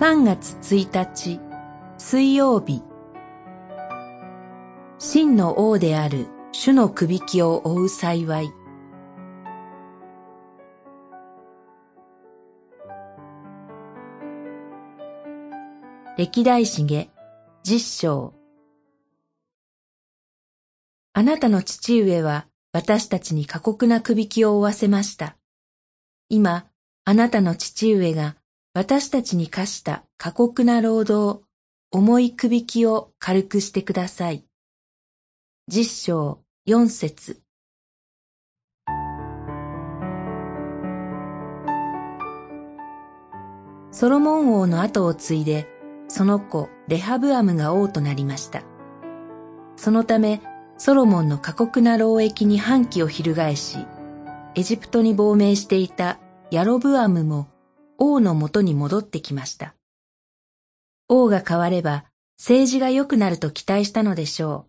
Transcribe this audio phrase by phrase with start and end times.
[0.00, 1.40] 3月1日
[1.98, 2.82] 水曜日。
[4.98, 8.50] 真の王である主のくびきを追う幸い。
[16.16, 17.10] 歴代史下
[17.62, 18.32] 実章。
[21.12, 25.36] あなたの父上は私たちに過酷なくびきを負わせました。
[26.30, 26.64] 今、
[27.04, 28.36] あなたの父上が
[28.72, 31.42] 私たちに課した過酷な労働、
[31.90, 34.44] 重いくびきを軽くしてください。
[35.66, 37.42] 実章四節
[43.90, 45.66] ソロモン王の後を継いで、
[46.06, 48.62] その子レハブアムが王となりました。
[49.74, 50.40] そのため、
[50.78, 53.78] ソロモンの過酷な労役に反旗を翻し、
[54.54, 56.20] エジプトに亡命していた
[56.52, 57.48] ヤロブアムも
[58.02, 59.74] 王のもとに戻ってきました。
[61.06, 62.06] 王が変われば
[62.38, 64.66] 政治が良くなると期待したのでしょ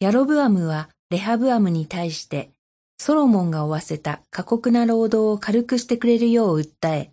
[0.00, 0.04] う。
[0.04, 2.52] ヤロブアムはレハブアムに対して
[2.96, 7.10] ソロモンが負わせた過酷な労働を軽くしてくれるよう訴え、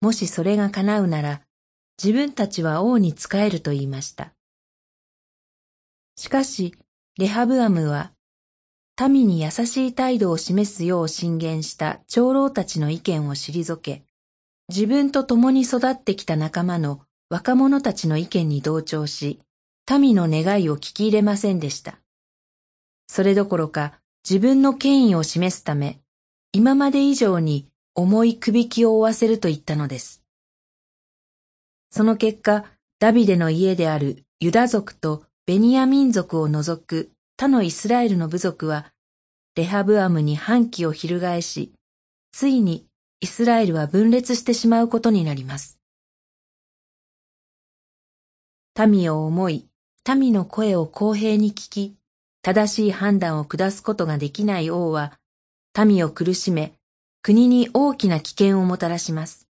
[0.00, 1.42] もしそれが叶うなら
[2.02, 4.32] 自分たちは王に仕えると言いました。
[6.16, 6.74] しかし、
[7.18, 8.10] レハブアムは
[9.08, 14.02] 民に優しい態度を示すよう進言した長老たちの意見を退け、
[14.68, 19.40] 自分と共に育ってきた仲間の若者たちの意見に同調し、
[19.90, 21.98] 民の願いを聞き入れませんでした。
[23.06, 25.98] それどころか自分の権威を示すため、
[26.52, 30.22] 今まで以上に重い首きを負わせると言ったのです。
[31.90, 32.64] その結果、
[32.98, 38.92] ダビデの家であるユダ族とベニヤ民族を除く他のイスラエルの部族は、
[39.56, 41.72] レハブアムに反旗を翻し、
[42.32, 42.86] ついに
[43.20, 45.78] イスラエルは分裂してしまうことになります。
[48.88, 49.66] 民を思い、
[50.16, 51.96] 民の声を公平に聞き、
[52.42, 55.18] 正しい判断を下すことができない王は、
[55.86, 56.74] 民を苦しめ、
[57.22, 59.48] 国に大きな危険をもたらします。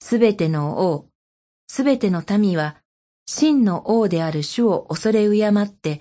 [0.00, 1.06] すべての王、
[1.66, 2.76] すべての民は、
[3.26, 6.00] 真の王である主を恐れ敬って、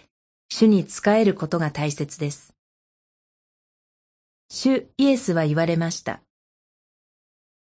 [0.50, 2.57] 主に仕えることが大切です。
[4.50, 6.22] 主イエスは言われました。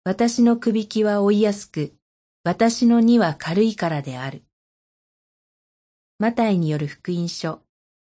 [0.04, 1.94] 私のくびきは追いやすく、
[2.44, 4.44] 私の荷は軽いからである。
[6.20, 7.62] マタイによる福音書、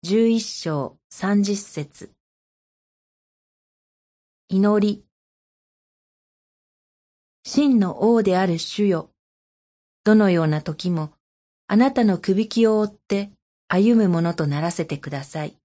[0.02, 2.12] 十一章三十節
[4.48, 5.04] 祈り。
[7.44, 9.10] 真の王である主よ。
[10.04, 11.12] どのような時も、
[11.66, 13.30] あなたのくびきを追って
[13.68, 15.56] 歩むものとならせてください。